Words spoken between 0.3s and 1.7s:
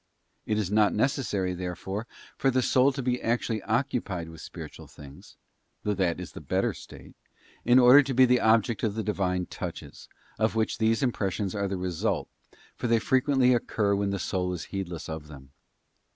It is not necessary,